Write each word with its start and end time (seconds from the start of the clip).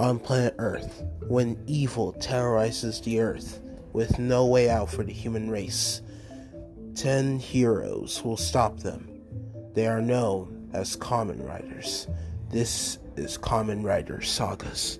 on 0.00 0.18
planet 0.18 0.54
Earth 0.56 1.02
when 1.28 1.62
evil 1.66 2.12
terrorizes 2.14 3.02
the 3.02 3.20
Earth 3.20 3.60
with 3.92 4.18
no 4.18 4.46
way 4.46 4.70
out 4.70 4.90
for 4.90 5.04
the 5.04 5.12
human 5.12 5.50
race. 5.50 6.00
Ten 6.94 7.38
heroes 7.38 8.24
will 8.24 8.38
stop 8.38 8.78
them. 8.78 9.20
They 9.74 9.86
are 9.86 10.00
known 10.00 10.70
as 10.72 10.96
Kamen 10.96 11.46
Riders. 11.46 12.08
This 12.48 12.98
is 13.16 13.36
Kamen 13.36 13.84
Rider 13.84 14.22
Sagas. 14.22 14.98